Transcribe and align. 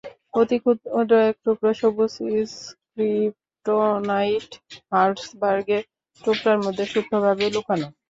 অতি 0.33 0.57
ক্ষুদ্র 0.61 0.85
এক 1.29 1.35
টুকরো 1.45 1.71
সবুজ 1.79 2.13
ক্রিপ্টোনাইট 2.91 4.49
হার্লসবার্গের 4.91 5.83
টুকরার 6.21 6.59
মধ্যে 6.65 6.85
সূক্ষ্মভাবে 6.91 7.45
লুকানো। 7.55 7.87